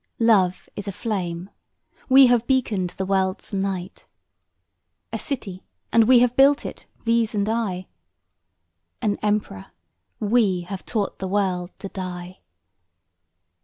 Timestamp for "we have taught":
10.19-11.19